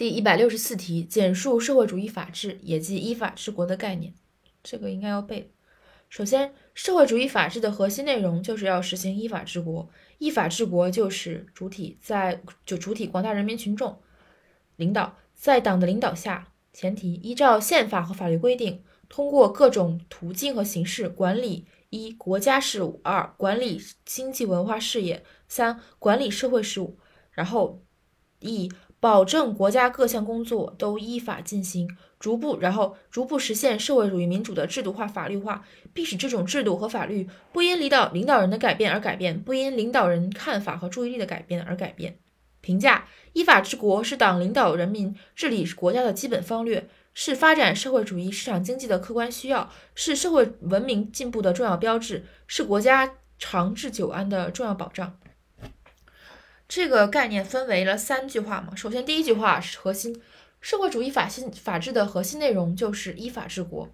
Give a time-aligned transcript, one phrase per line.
[0.00, 4.14] 第一百六十四题，简述社会主义法治，也即依法治国的概念。
[4.62, 5.52] 这个应该要背。
[6.08, 9.90] 首先，社会主义法治的核心内容就是要实行依法治国。
[10.16, 14.00] 依法治国就是主体在就主体广大人民群众
[14.76, 26.98] 领导在党的领导下，前提依照宪法和法律规定，通过各种途径和形式管理一国家事务，二管理经济文化事业，三管理社会事务，
[27.32, 27.82] 然后
[28.38, 28.72] 一。
[29.00, 31.88] 保证国家各项工作都依法进行，
[32.18, 35.64] 逐步，然后逐步实现社会主义民主的制度化、法律化，
[35.94, 42.18] 并使这种制度和法律不因领导领导人的改变而改变，不因领导人看法和注意力的改变而改变。
[42.60, 55.18] 评价：依法治国是党领导人民治理国家的基本方略，是发展社会主义市场经济的客观需要，是社会文明进步的重要标志，是国家长治久安的重要保障。
[56.70, 58.76] 这个概念分为了三句话嘛。
[58.76, 60.22] 首先，第一句话是核心，
[60.60, 63.88] 社会主义法心法治的核心内容就是依法治国。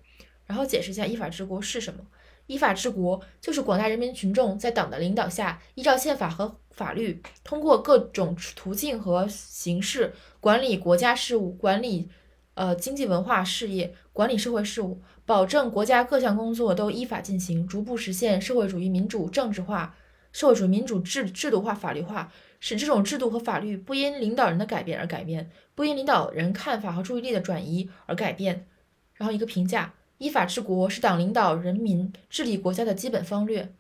[0.45, 2.01] 然后解释一下依法治国是什么。
[2.49, 12.11] 依法治国就是广大人民群众在党的领导下，依照宪法和法律，通过各种途径和形式管理国家事务，管理
[12.53, 19.97] 呃经济文化事业，管理社会事务，保证国家各项工作都依法进行，逐步实现社会主义民主政治化，
[20.37, 22.31] 社会主义民主制制度化、法律化。
[22.61, 28.67] 使这种制度和法律不因领导人的改变而改变，不因领导人看法和注意力的转移而改变。
[29.15, 33.73] 然后一个评价：依法治国是党领导人民治理国家的基本方略，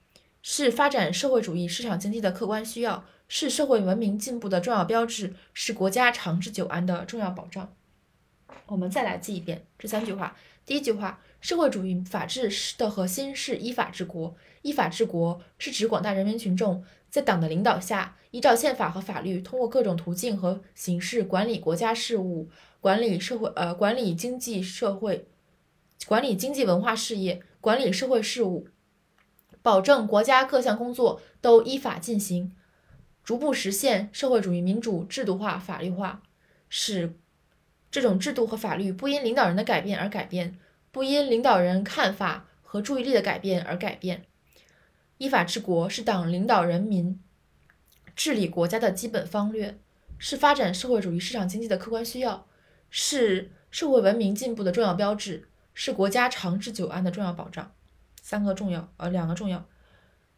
[0.42, 7.74] 是发展社会主义市场经济的客观需要，是社会文明进步的重要标志，是国家长治久安的重要保障。
[8.66, 10.36] 我们再来记一遍这三句话。
[10.66, 14.34] 第一句话：社会主义法治的核心是依法治国。
[14.62, 22.48] 依法治国是指广大人民群众在党的领导下，依照宪法和法律，通过各种途径和形式管理国家事务，
[22.80, 25.28] 管理社会呃管理经济社会，
[26.06, 28.66] 管理经济文化事业，管理社会事务，
[29.62, 32.50] 保证国家各项工作都依法进行，
[33.22, 36.24] 逐步实现社会主义民主制度化、法律化，
[36.68, 37.14] 使
[37.88, 40.58] 这种制度和法律不因领导人的改变而改变，
[40.96, 44.24] 不因领导人看法和注意力的改变而改变。
[45.18, 47.20] 依法治国是党领导人民
[48.14, 49.78] 治理国家的基本方略，
[50.16, 52.46] 是发展社会主义市场经济的客观需要，
[52.88, 57.74] 是社会文明进步的重要标志，是国家长治久安的重要保障。
[58.22, 59.68] 三个重要，呃，两个重要。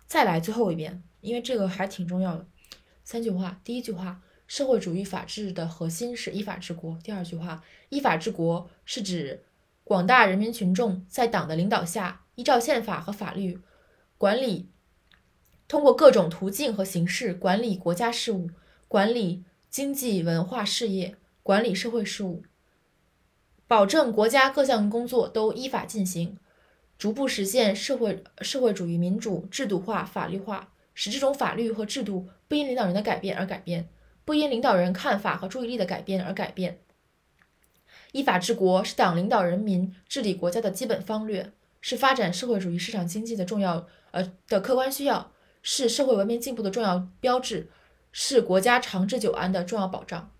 [0.08, 2.44] 再来最后一遍，因为这个还挺重要的。
[3.04, 9.44] 三句话：第一句话，社会主义法治的核心是依法治国；第二句话，依法治国是指
[9.88, 13.58] 广大人民群众在党的领导下，依照宪法和法律。
[14.18, 14.68] 管理
[15.66, 18.50] 通过各种途径和形式管理国家事务，
[18.86, 22.42] 管理经济文化事业，管理社会事务，
[23.66, 26.36] 保证国家各项工作都依法进行，
[26.98, 33.88] 逐步实现社会社会主义民主制度化、法律化，使这种法律和制度不因领导人的改变而改变，
[34.26, 36.80] 不因领导人看法和注意力的改变而改变。
[38.12, 41.52] 依法治国是党领导人民治理国家的基本方略。
[41.80, 45.30] 是发展社会主义市场经济的重要呃的客观需要，
[45.62, 47.70] 是社会文明进步的重要标志，
[48.10, 50.32] 是国家长治久安的重要保障。